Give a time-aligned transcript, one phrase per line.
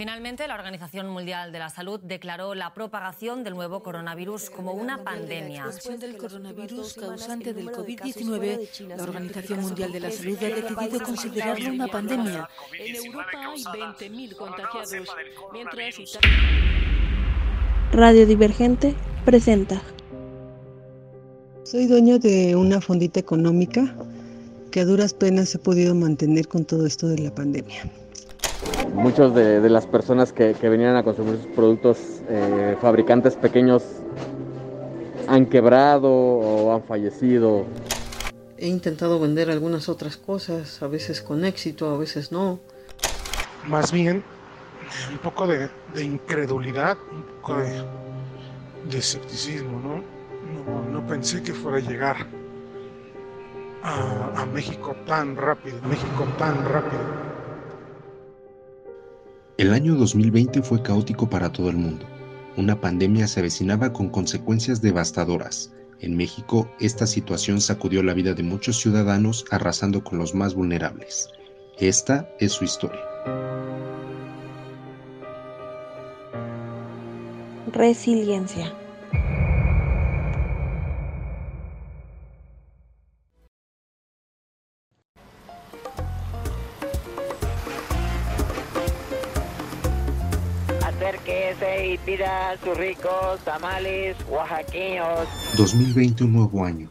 [0.00, 5.04] Finalmente, la Organización Mundial de la Salud declaró la propagación del nuevo coronavirus como una
[5.04, 5.66] pandemia.
[5.66, 11.68] La del coronavirus causante del COVID-19, la Organización Mundial de la Salud ha decidido considerarlo
[11.68, 12.48] una pandemia.
[12.78, 15.08] En Europa hay 20.000 contagiados,
[15.52, 16.18] mientras
[17.92, 18.94] Radio Divergente
[19.26, 19.82] presenta.
[21.64, 23.94] Soy dueño de una fondita económica
[24.70, 27.82] que a duras penas he podido mantener con todo esto de la pandemia.
[28.94, 31.98] Muchos de, las personas que, venían a consumir sus productos,
[32.28, 33.84] eh, fabricantes pequeños,
[35.28, 37.64] han quebrado o han fallecido.
[38.58, 42.58] He intentado vender algunas otras cosas, a veces con éxito, a veces no.
[43.66, 44.24] Más bien,
[45.10, 45.70] un poco de,
[46.02, 50.90] incredulidad, un poco de, escepticismo, ¿no?
[50.90, 51.06] ¿no?
[51.06, 52.26] pensé que fuera a llegar
[53.82, 57.29] a, a México tan rápido, México tan rápido.
[59.60, 62.06] El año 2020 fue caótico para todo el mundo.
[62.56, 65.70] Una pandemia se avecinaba con consecuencias devastadoras.
[66.00, 71.28] En México, esta situación sacudió la vida de muchos ciudadanos arrasando con los más vulnerables.
[71.78, 73.02] Esta es su historia.
[77.70, 78.72] Resiliencia.
[92.06, 95.28] Sus tamales oaxaqueños.
[95.56, 96.88] 2020 un nuevo año,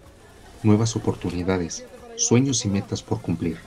[0.63, 3.57] nuevas oportunidades, sueños y metas por cumplir.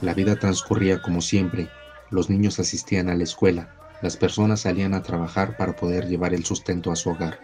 [0.00, 1.68] La vida transcurría como siempre,
[2.10, 3.70] los niños asistían a la escuela,
[4.02, 7.40] las personas salían a trabajar para poder llevar el sustento a su hogar,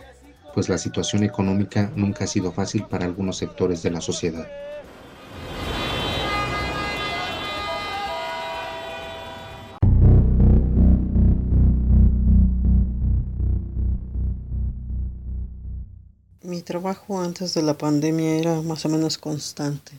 [0.55, 4.47] pues la situación económica nunca ha sido fácil para algunos sectores de la sociedad.
[16.63, 19.99] Mi trabajo antes de la pandemia era más o menos constante.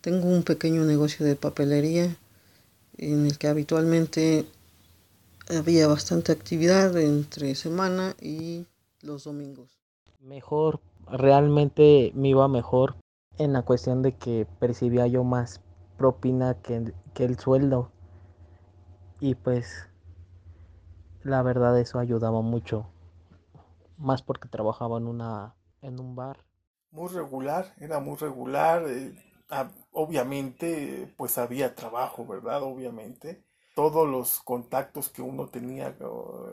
[0.00, 2.16] Tengo un pequeño negocio de papelería
[2.96, 4.46] en el que habitualmente
[5.50, 8.64] había bastante actividad entre semana y
[9.02, 9.82] los domingos.
[10.18, 12.96] Mejor, realmente me iba mejor
[13.36, 15.60] en la cuestión de que percibía yo más
[15.98, 17.90] propina que, que el sueldo.
[19.20, 19.90] Y pues
[21.22, 22.86] la verdad eso ayudaba mucho.
[23.98, 26.38] Más porque trabajaba en una en un bar.
[26.90, 28.84] Muy regular, era muy regular.
[28.88, 29.14] Eh,
[29.90, 32.62] obviamente, pues había trabajo, ¿verdad?
[32.62, 33.44] Obviamente.
[33.74, 35.96] Todos los contactos que uno tenía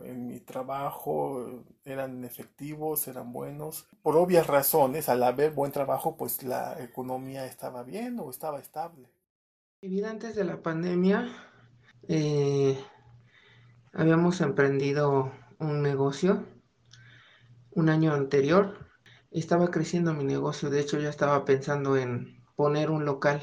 [0.06, 3.90] en mi trabajo eh, eran efectivos, eran buenos.
[4.02, 9.12] Por obvias razones, al haber buen trabajo, pues la economía estaba bien o estaba estable.
[9.82, 11.28] Mi vida antes de la pandemia,
[12.08, 12.82] eh,
[13.92, 15.30] habíamos emprendido
[15.60, 16.46] un negocio
[17.72, 18.89] un año anterior
[19.32, 23.42] estaba creciendo mi negocio, de hecho ya estaba pensando en poner un local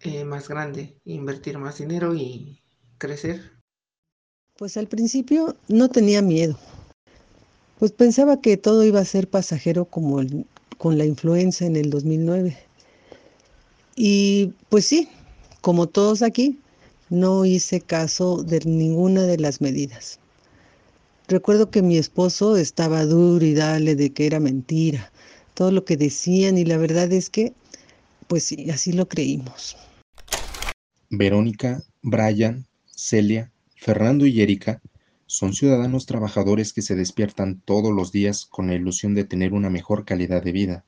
[0.00, 2.62] eh, más grande, invertir más dinero y
[2.98, 3.52] crecer.
[4.56, 6.58] Pues al principio no tenía miedo,
[7.78, 10.20] pues pensaba que todo iba a ser pasajero como
[10.78, 12.56] con la influenza en el 2009.
[13.96, 15.08] Y pues sí,
[15.60, 16.58] como todos aquí,
[17.10, 20.18] no hice caso de ninguna de las medidas.
[21.26, 25.10] Recuerdo que mi esposo estaba duro y dale de que era mentira,
[25.54, 27.54] todo lo que decían y la verdad es que,
[28.28, 29.76] pues sí, así lo creímos.
[31.08, 34.82] Verónica, Brian, Celia, Fernando y Erika
[35.26, 39.70] son ciudadanos trabajadores que se despiertan todos los días con la ilusión de tener una
[39.70, 40.84] mejor calidad de vida.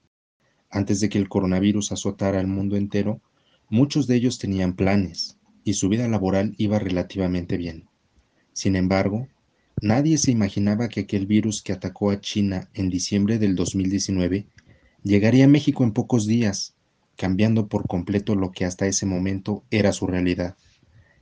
[0.69, 3.23] Antes de que el coronavirus azotara al mundo entero,
[3.71, 7.89] muchos de ellos tenían planes y su vida laboral iba relativamente bien.
[8.53, 9.29] Sin embargo,
[9.87, 14.49] Nadie se imaginaba que aquel virus que atacó a China en diciembre del 2019
[15.05, 16.75] llegaría a México en pocos días,
[17.15, 20.57] cambiando por completo lo que hasta ese momento era su realidad.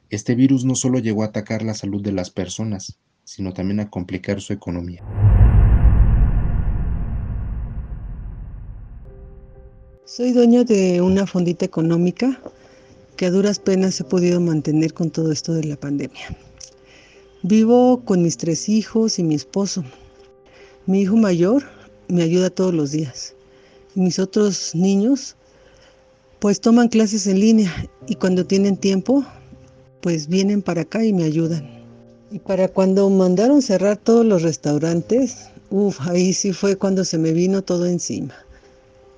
[0.09, 3.91] Este virus no solo llegó a atacar la salud de las personas, sino también a
[3.91, 5.03] complicar su economía.
[10.07, 12.41] Soy dueño de una fondita económica
[13.19, 16.35] que a duras penas he podido mantener con todo esto de la pandemia.
[17.47, 19.85] Vivo con mis tres hijos y mi esposo.
[20.87, 21.63] Mi hijo mayor
[22.09, 23.35] me ayuda todos los días.
[23.95, 25.37] Mis otros niños
[26.39, 27.71] pues toman clases en línea
[28.09, 29.27] y cuando tienen tiempo
[30.01, 31.69] pues vienen para acá y me ayudan.
[32.31, 37.33] Y para cuando mandaron cerrar todos los restaurantes, uff, ahí sí fue cuando se me
[37.33, 38.33] vino todo encima.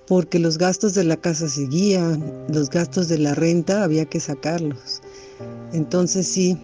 [0.08, 5.00] Porque los gastos de la casa seguían, los gastos de la renta había que sacarlos.
[5.72, 6.58] Entonces sí,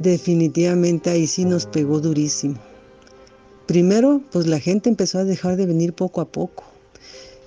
[0.00, 2.58] definitivamente ahí sí nos pegó durísimo.
[3.66, 6.64] Primero, pues la gente empezó a dejar de venir poco a poco.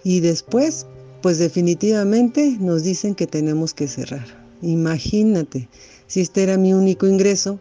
[0.06, 0.86] Y después,
[1.22, 4.26] pues definitivamente nos dicen que tenemos que cerrar.
[4.62, 5.68] Imagínate,
[6.08, 7.60] si este era mi único ingreso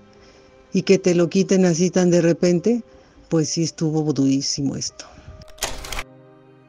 [0.73, 2.85] y que te lo quiten así tan de repente,
[3.29, 5.07] pues sí estuvo durísimo esto.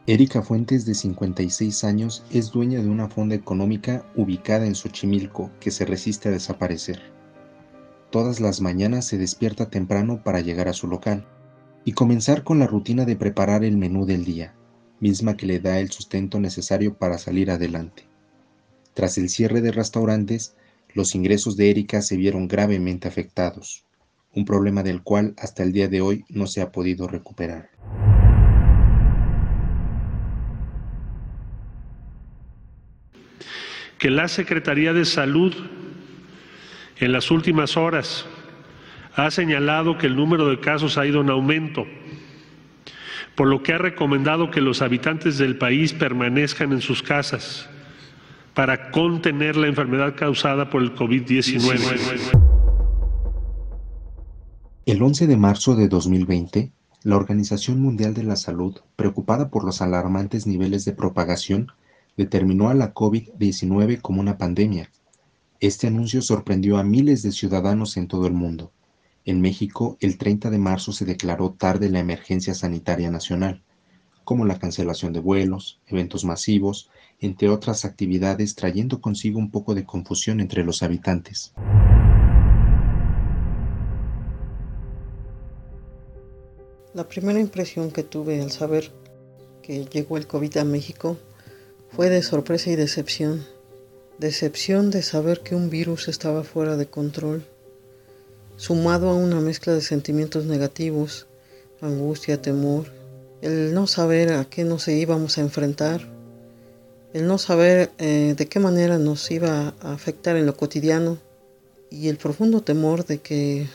[0.07, 5.71] Erika Fuentes, de 56 años, es dueña de una fonda económica ubicada en Xochimilco que
[5.71, 7.13] se resiste a desaparecer.
[8.13, 11.25] Todas las mañanas se despierta temprano para llegar a su local
[11.83, 14.53] y comenzar con la rutina de preparar el menú del día,
[14.99, 18.03] misma que le da el sustento necesario para salir adelante.
[18.93, 20.55] Tras el cierre de restaurantes,
[20.93, 23.83] los ingresos de Erika se vieron gravemente afectados,
[24.35, 27.71] un problema del cual hasta el día de hoy no se ha podido recuperar.
[33.97, 35.55] que la Secretaría de Salud
[37.03, 38.25] en las últimas horas
[39.15, 41.85] ha señalado que el número de casos ha ido en aumento,
[43.35, 47.69] por lo que ha recomendado que los habitantes del país permanezcan en sus casas
[48.53, 52.39] para contener la enfermedad causada por el COVID-19.
[54.85, 56.71] El 11 de marzo de 2020,
[57.03, 61.71] la Organización Mundial de la Salud, preocupada por los alarmantes niveles de propagación,
[62.15, 64.89] determinó a la COVID-19 como una pandemia.
[65.63, 68.73] Este anuncio sorprendió a miles de ciudadanos en todo el mundo.
[69.23, 73.63] En México, el 30 de marzo se declaró tarde la emergencia sanitaria nacional,
[74.25, 76.89] como la cancelación de vuelos, eventos masivos,
[77.21, 81.53] entre otras actividades, trayendo consigo un poco de confusión entre los habitantes.
[86.93, 88.91] La primera impresión que tuve al saber
[89.61, 91.15] que llegó el COVID a México
[91.89, 93.45] fue de sorpresa y decepción.
[94.19, 97.43] Decepción de saber que un virus estaba fuera de control,
[98.57, 101.25] sumado a una mezcla de sentimientos negativos,
[101.81, 102.85] angustia, temor,
[103.41, 106.07] el no saber a qué nos íbamos a enfrentar,
[107.13, 111.17] el no saber eh, de qué manera nos iba a afectar en lo cotidiano
[111.89, 113.67] y el profundo temor de que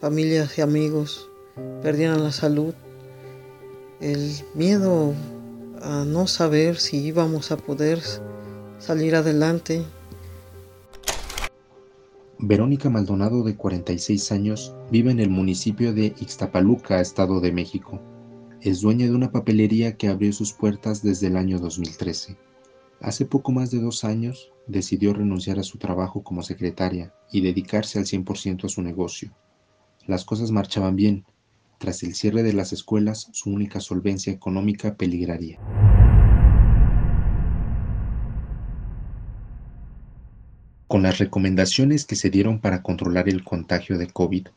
[0.00, 1.28] familias y amigos
[1.82, 2.74] perdieran la salud,
[4.00, 5.14] el miedo
[5.80, 8.00] a no saber si íbamos a poder
[8.78, 9.84] salir adelante.
[12.38, 18.00] Verónica Maldonado, de 46 años, vive en el municipio de Ixtapaluca, Estado de México.
[18.60, 22.36] Es dueña de una papelería que abrió sus puertas desde el año 2013.
[23.00, 27.98] Hace poco más de dos años decidió renunciar a su trabajo como secretaria y dedicarse
[27.98, 29.30] al 100% a su negocio.
[30.06, 31.24] Las cosas marchaban bien,
[31.78, 35.58] tras el cierre de las escuelas, su única solvencia económica peligraría.
[40.96, 44.48] Con las recomendaciones que se dieron para controlar el contagio de COVID,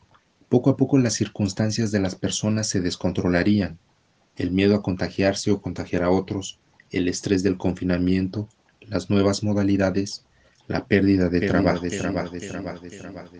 [0.48, 3.78] poco a poco las circunstancias de las personas se descontrolarían.
[4.36, 6.58] El miedo a contagiarse o contagiar a otros,
[6.92, 8.48] el estrés del confinamiento,
[8.80, 10.24] las nuevas modalidades,
[10.66, 13.36] la pérdida de trabajo, de trabajo, de trabajo, de trabajo.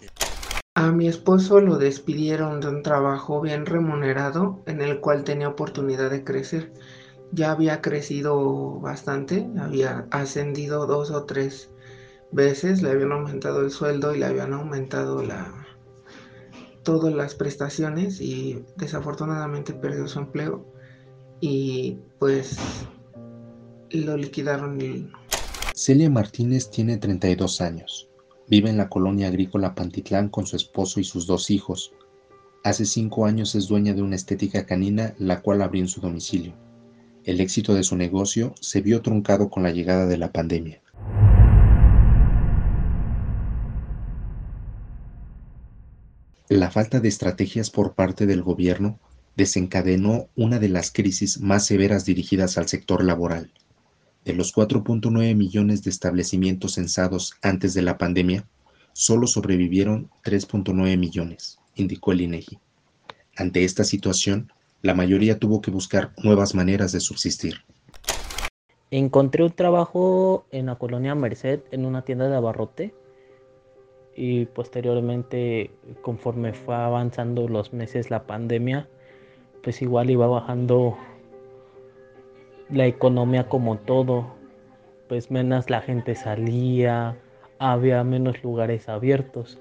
[0.75, 6.11] A mi esposo lo despidieron de un trabajo bien remunerado en el cual tenía oportunidad
[6.11, 6.71] de crecer.
[7.33, 11.71] Ya había crecido bastante, había ascendido dos o tres
[12.33, 15.61] veces, le habían aumentado el sueldo y le habían aumentado la
[16.83, 20.65] todas las prestaciones y desafortunadamente perdió su empleo
[21.41, 22.57] y pues
[23.91, 25.13] lo liquidaron.
[25.75, 28.09] Celia Martínez tiene 32 años.
[28.49, 31.93] Vive en la colonia agrícola Pantitlán con su esposo y sus dos hijos.
[32.65, 36.55] Hace cinco años es dueña de una estética canina, la cual abrió en su domicilio.
[37.25, 40.83] El éxito de su negocio se vio truncado con la llegada de la pandemia.
[46.51, 48.99] La falta de estrategias por parte del gobierno
[49.37, 53.53] desencadenó una de las crisis más severas dirigidas al sector laboral.
[54.25, 58.49] De los 4.9 millones de establecimientos censados antes de la pandemia,
[58.93, 62.59] solo sobrevivieron 3.9 millones, indicó el INEGI.
[63.37, 64.53] Ante esta situación,
[64.83, 67.59] la mayoría tuvo que buscar nuevas maneras de subsistir.
[68.91, 72.93] Encontré un trabajo en la colonia Merced en una tienda de abarrote
[74.21, 75.71] y posteriormente
[76.03, 78.87] conforme fue avanzando los meses la pandemia,
[79.63, 80.99] pues igual iba bajando
[82.69, 84.27] la economía como todo,
[85.09, 87.17] pues menos la gente salía,
[87.59, 89.59] había menos lugares abiertos.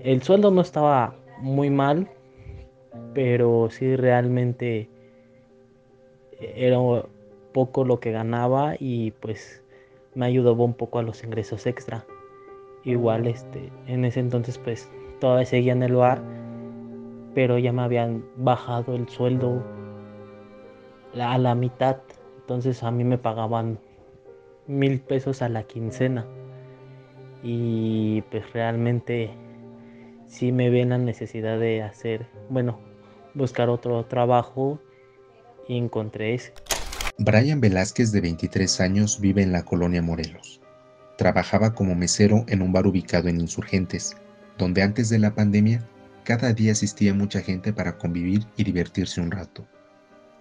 [0.00, 2.10] El sueldo no estaba muy mal,
[3.14, 4.88] pero sí realmente
[6.40, 6.78] era
[7.52, 9.62] poco lo que ganaba y pues
[10.16, 12.04] me ayudaba un poco a los ingresos extra.
[12.84, 16.22] Igual este en ese entonces pues todavía seguía en el bar,
[17.34, 19.62] pero ya me habían bajado el sueldo
[21.18, 21.98] a la mitad.
[22.40, 23.78] Entonces a mí me pagaban
[24.66, 26.26] mil pesos a la quincena.
[27.42, 29.30] Y pues realmente
[30.26, 32.78] sí me ven la necesidad de hacer, bueno,
[33.34, 34.78] buscar otro trabajo
[35.68, 36.52] y encontré ese.
[37.18, 40.59] Brian Velázquez, de 23 años, vive en la colonia Morelos.
[41.20, 44.16] Trabajaba como mesero en un bar ubicado en Insurgentes,
[44.56, 45.86] donde antes de la pandemia
[46.24, 49.68] cada día asistía mucha gente para convivir y divertirse un rato.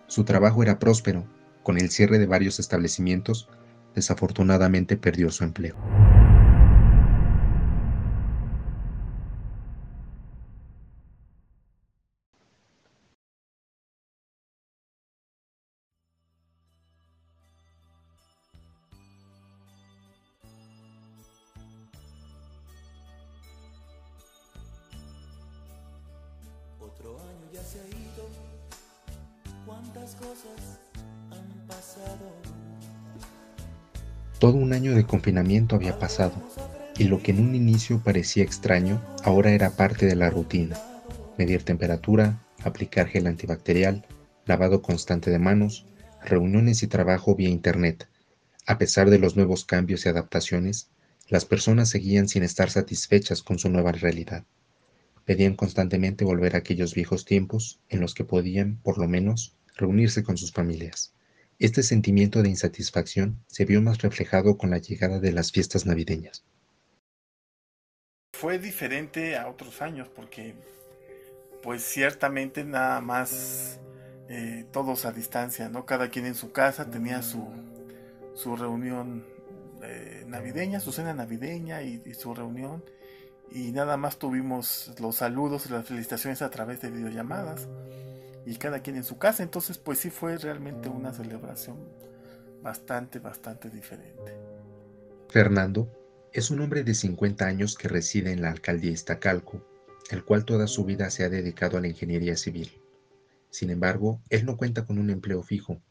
[0.07, 1.25] Su trabajo era próspero,
[1.63, 3.50] con el cierre de varios establecimientos,
[3.93, 5.75] desafortunadamente perdió su empleo.
[27.21, 27.99] Año ya se ha ido.
[34.39, 36.33] Todo un año de confinamiento había pasado,
[36.97, 40.77] y lo que en un inicio parecía extraño, ahora era parte de la rutina.
[41.38, 44.05] Medir temperatura, aplicar gel antibacterial,
[44.45, 45.85] lavado constante de manos,
[46.23, 48.07] reuniones y trabajo vía Internet.
[48.65, 50.89] A pesar de los nuevos cambios y adaptaciones,
[51.27, 54.45] las personas seguían sin estar satisfechas con su nueva realidad.
[55.29, 60.24] Pedían constantemente volver a aquellos viejos tiempos en los que podían, por lo menos, reunirse
[60.24, 61.13] con sus familias.
[61.59, 66.43] Este sentimiento de insatisfacción se vio más reflejado con la llegada de las fiestas navideñas.
[68.33, 70.55] Fue diferente a otros años porque,
[71.62, 73.79] pues ciertamente nada más
[74.29, 75.86] eh, todos a distancia, ¿no?
[75.86, 77.48] Cada quien en su casa tenía su,
[78.33, 79.24] su reunión
[79.83, 82.83] eh, navideña, su cena navideña y, y su reunión
[83.51, 87.68] y nada más tuvimos los saludos y las felicitaciones a través de videollamadas
[88.46, 89.44] y cada quien en su casa.
[89.44, 91.77] Entonces, pues sí fue realmente una celebración
[92.62, 94.36] bastante, bastante diferente.
[95.29, 95.91] Fernando
[96.34, 99.65] es un hombre de 50 años que reside en la alcaldía Iztacalco,
[100.12, 102.72] el cual toda su vida se ha dedicado a la ingeniería civil.
[103.50, 105.82] Sin embargo, él no cuenta con un empleo fijo,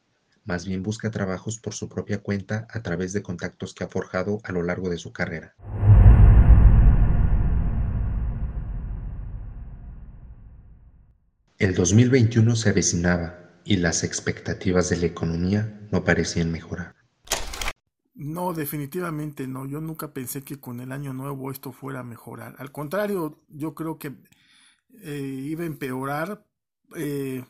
[0.48, 4.40] más bien busca trabajos por su propia cuenta a través de contactos que ha forjado
[4.44, 5.54] a lo largo de su carrera.
[11.58, 16.94] El 2021 se avecinaba y las expectativas de la economía no parecían mejorar.
[18.14, 19.66] No, definitivamente no.
[19.66, 22.54] Yo nunca pensé que con el año nuevo esto fuera a mejorar.
[22.58, 24.14] Al contrario, yo creo que
[25.02, 26.46] eh, iba a empeorar
[26.94, 27.44] eh,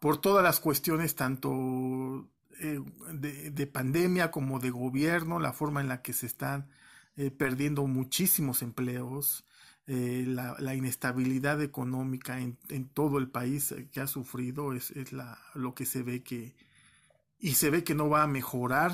[0.00, 2.28] por todas las cuestiones, tanto
[2.60, 2.80] eh,
[3.12, 6.70] de, de, pandemia como de gobierno, la forma en la que se están
[7.38, 9.46] perdiendo muchísimos empleos,
[9.86, 15.12] eh, la, la, inestabilidad económica en, en, todo el país que ha sufrido es, es
[15.12, 16.54] la, lo que se ve que
[17.38, 18.92] y se ve que no va a mejorar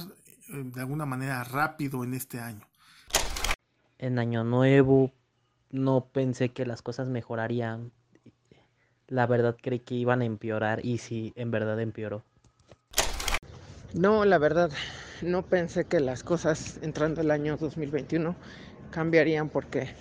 [0.49, 2.67] eh, de alguna manera rápido en este año.
[3.99, 5.13] En año nuevo
[5.71, 7.93] no pensé que las cosas mejorarían.
[9.07, 12.25] La verdad creí que iban a empeorar y sí, en verdad empeoró.
[13.95, 14.71] No, la verdad,
[15.23, 18.35] no pensé que las cosas entrando el año 2021
[18.91, 19.95] cambiarían porque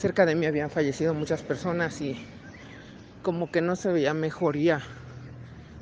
[0.00, 2.16] cerca de mí habían fallecido muchas personas y
[3.22, 4.80] como que no se veía mejoría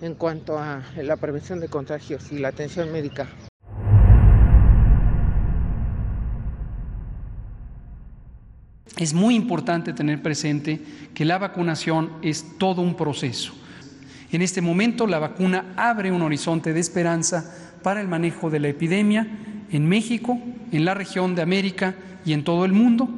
[0.02, 3.28] en cuanto a la prevención de contagios y la atención médica.
[8.96, 10.82] Es muy importante tener presente
[11.14, 13.52] que la vacunación es todo un proceso.
[14.32, 18.66] En este momento la vacuna abre un horizonte de esperanza para el manejo de la
[18.66, 19.28] epidemia
[19.70, 20.40] en México,
[20.72, 21.94] en la región de América
[22.25, 23.08] y en todo el mundo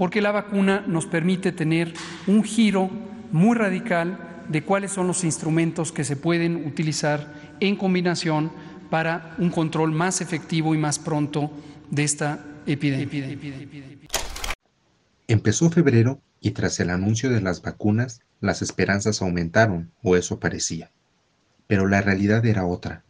[0.00, 1.92] porque la vacuna nos permite tener
[2.26, 2.88] un giro
[3.32, 8.50] muy radical de cuáles son los instrumentos que se pueden utilizar en combinación
[8.88, 11.50] para un control más efectivo y más pronto
[11.90, 13.36] de esta epidemia.
[15.28, 20.90] Empezó febrero y tras el anuncio de las vacunas, las esperanzas aumentaron, o eso parecía.
[21.66, 23.04] Pero la realidad era otra.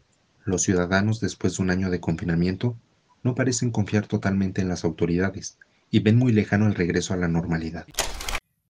[0.45, 2.77] Los ciudadanos, después de un año de confinamiento,
[3.23, 5.57] no parecen confiar totalmente en las autoridades
[5.91, 7.87] y ven muy lejano el regreso a la normalidad.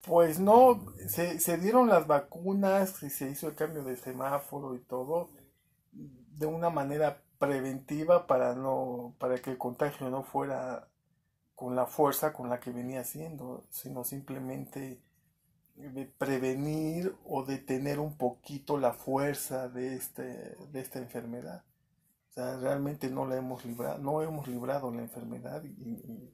[0.06, 5.30] Pues no, se, dieron las vacunas y se hizo el cambio de semáforo y todo
[5.92, 10.88] de una manera preventiva para no para que el contagio no fuera
[11.54, 15.02] con la fuerza con la que venía siendo, sino simplemente
[15.76, 21.64] de prevenir o detener un poquito la fuerza de este de esta enfermedad.
[22.30, 26.32] O sea, realmente no la hemos librado, no hemos librado la enfermedad y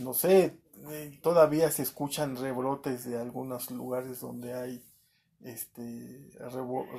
[0.00, 0.56] no sé,
[0.90, 4.82] eh, todavía se escuchan rebrotes de algunos lugares donde hay
[5.42, 6.30] este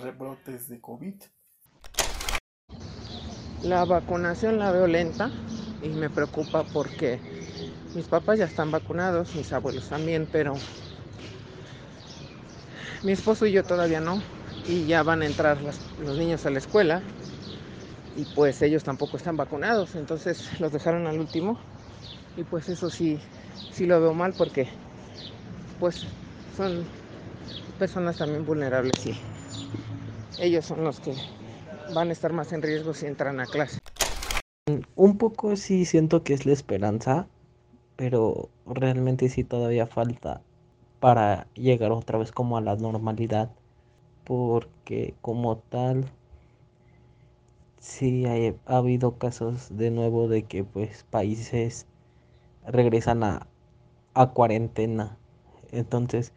[0.02, 1.16] rebrotes de COVID.
[3.64, 5.32] La vacunación la veo lenta
[5.82, 7.20] y me preocupa porque
[7.96, 10.56] mis papás ya están vacunados, mis abuelos también, pero
[13.04, 14.22] mi esposo y yo todavía no.
[14.68, 17.02] Y ya van a entrar los niños a la escuela
[18.16, 21.60] y pues ellos tampoco están vacunados, entonces los dejaron al último
[22.36, 23.20] y pues eso sí,
[23.72, 24.68] sí lo veo mal porque
[25.80, 26.06] pues
[26.56, 26.86] son
[27.80, 29.20] personas también vulnerables y
[30.40, 31.14] ellos son los que
[31.94, 33.80] van a estar más en riesgo si entran a clase.
[34.96, 37.28] Un poco sí siento que es la esperanza,
[37.96, 40.42] pero realmente sí todavía falta
[41.00, 43.50] para llegar otra vez como a la normalidad,
[44.24, 46.06] porque como tal
[47.80, 51.88] sí ha habido casos de nuevo de que pues países
[52.66, 53.48] regresan a,
[54.14, 55.18] a cuarentena.
[55.72, 56.34] Entonces,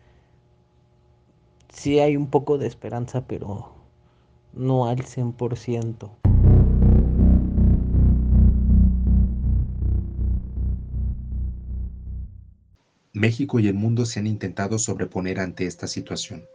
[1.69, 3.73] sí hay un poco de esperanza, pero
[4.53, 6.11] no al 100%.
[13.13, 16.49] México y el mundo se han intentado sobreponer ante esta situación.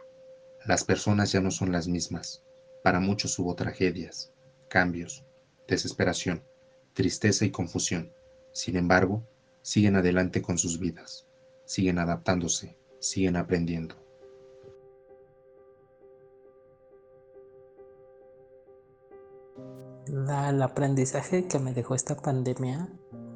[0.66, 2.42] Las personas ya no son las mismas.
[2.84, 4.30] Para muchos hubo tragedias,
[4.68, 5.24] cambios,
[5.66, 6.44] desesperación,
[6.92, 8.12] tristeza y confusión.
[8.52, 9.26] Sin embargo,
[9.62, 11.26] siguen adelante con sus vidas,
[11.64, 13.96] siguen adaptándose, siguen aprendiendo.
[20.48, 22.88] el aprendizaje que me dejó esta pandemia,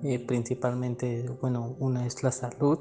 [0.03, 2.79] eh, principalmente, bueno, una es la salud,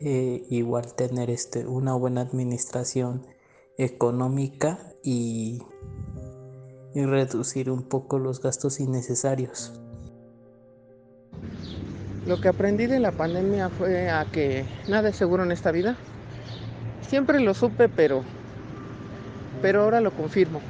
[0.00, 3.26] eh, igual tener este, una buena administración
[3.76, 5.62] económica y,
[6.94, 9.80] y reducir un poco los gastos innecesarios.
[12.30, 15.96] Lo que aprendí de la pandemia fue a que nada es seguro en esta vida.
[17.08, 18.22] Siempre lo supe, pero,
[19.60, 20.60] pero ahora lo confirmo.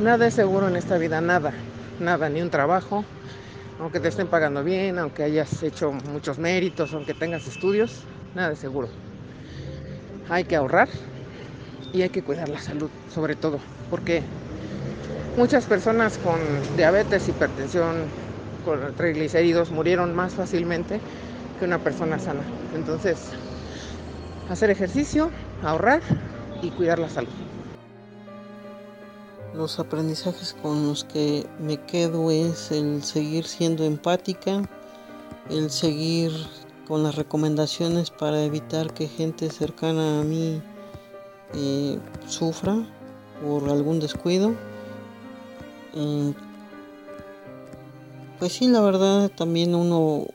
[0.00, 1.52] Nada es seguro en esta vida, nada,
[2.00, 3.04] nada, ni un trabajo,
[3.78, 8.00] aunque te estén pagando bien, aunque hayas hecho muchos méritos, aunque tengas estudios,
[8.34, 8.88] nada es seguro.
[10.30, 10.88] Hay que ahorrar
[11.92, 13.58] y hay que cuidar la salud, sobre todo,
[13.90, 14.22] porque
[15.36, 16.40] muchas personas con
[16.78, 18.23] diabetes, hipertensión,
[18.64, 21.00] con triglicéridos murieron más fácilmente
[21.58, 22.42] que una persona sana.
[22.74, 23.18] Entonces,
[24.48, 25.30] hacer ejercicio,
[25.62, 26.00] ahorrar
[26.62, 27.30] y cuidar la salud.
[29.54, 34.62] Los aprendizajes con los que me quedo es el seguir siendo empática,
[35.48, 36.32] el seguir
[36.88, 40.60] con las recomendaciones para evitar que gente cercana a mí
[41.54, 42.76] eh, sufra
[43.42, 44.54] por algún descuido.
[45.94, 46.34] Eh,
[48.44, 50.26] pues sí, la verdad también uno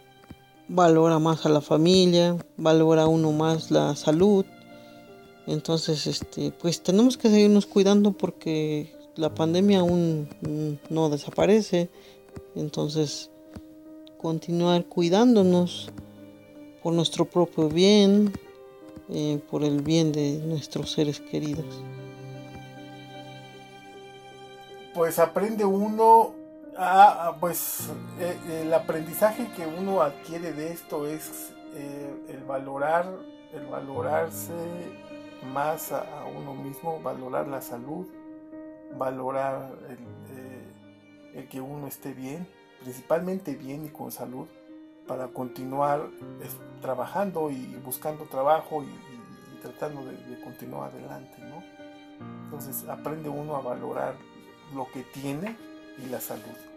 [0.67, 4.47] valora más a la familia, valora uno más la salud.
[5.45, 10.27] Entonces, este, pues tenemos que seguirnos cuidando porque la pandemia aún
[10.89, 11.91] no desaparece.
[12.55, 13.29] Entonces,
[14.17, 15.91] continuar cuidándonos
[16.81, 18.33] por nuestro propio bien,
[19.09, 21.83] eh, por el bien de nuestros seres queridos.
[24.95, 26.38] Pues aprende uno
[26.81, 27.89] Ah, ah, pues
[28.21, 33.05] eh, el aprendizaje que uno adquiere de esto es eh, el valorar,
[33.53, 34.53] el valorarse
[35.53, 38.07] más a, uno mismo, valorar la salud,
[38.97, 42.47] valorar el, eh, que uno esté bien,
[42.81, 44.47] principalmente bien y con salud,
[45.05, 46.07] para continuar
[46.81, 51.61] trabajando y buscando trabajo y, tratando de, continuar adelante, ¿no?
[52.45, 54.15] Entonces aprende uno a valorar
[54.73, 55.57] lo que tiene
[56.01, 56.68] y la salud.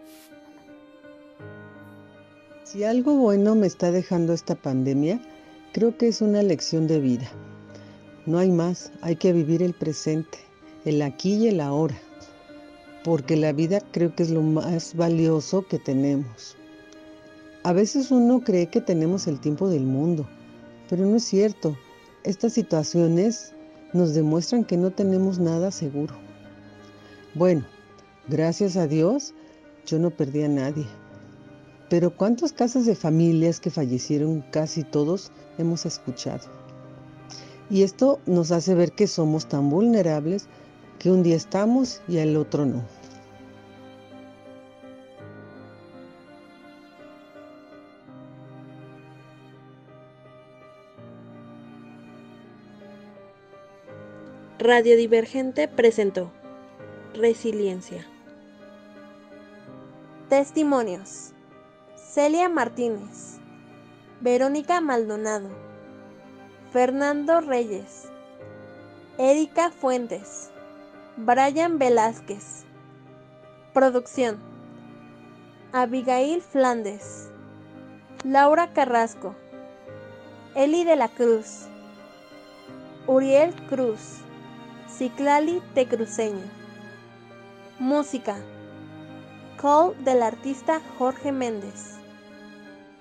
[2.73, 5.21] Si algo bueno me está dejando esta pandemia,
[5.73, 7.29] creo que es una lección de vida.
[8.25, 10.39] No hay más, hay que vivir el presente,
[10.83, 11.93] el aquí y el ahora,
[13.03, 16.57] porque la vida creo que es lo más valioso que tenemos.
[17.61, 20.27] A veces uno cree que tenemos el tiempo del mundo,
[20.89, 21.77] pero no es cierto.
[22.23, 23.53] Estas situaciones
[23.93, 26.15] nos demuestran que no tenemos nada seguro.
[27.35, 27.67] Bueno,
[28.27, 29.35] gracias a Dios,
[29.85, 30.87] yo no perdí a nadie
[31.89, 36.47] pero ¿cuántos casos de familias que fallecieron casi todos hemos escuchado?
[37.69, 40.47] Y esto nos hace ver que somos tan vulnerables
[40.99, 42.83] que un día estamos y al otro no.
[54.59, 56.31] Radio Divergente presentó
[57.13, 58.07] Resiliencia.
[60.29, 61.32] Testimonios.
[62.13, 63.39] Celia Martínez.
[64.21, 65.49] Verónica Maldonado,
[66.71, 68.03] Fernando Reyes,
[69.17, 70.51] Erika Fuentes,
[71.17, 72.65] Brian Velázquez.
[73.73, 74.37] Producción.
[75.71, 77.31] Abigail Flandes,
[78.23, 79.33] Laura Carrasco,
[80.53, 81.65] Eli de la Cruz,
[83.07, 84.19] Uriel Cruz,
[84.87, 86.45] Ciclali Tecruceño.
[87.79, 88.35] Música.
[89.59, 92.02] Call del artista Jorge Méndez.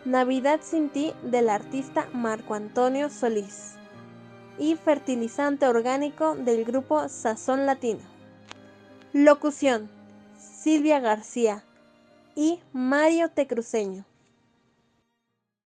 [0.04, 3.74] Navidad sin ti del artista Marco Antonio Solís.
[4.58, 8.02] Y fertilizante orgánico del grupo Sazón Latino.
[9.12, 9.88] Locución.
[10.36, 11.62] Silvia García
[12.34, 14.04] y Mario Tecruceño.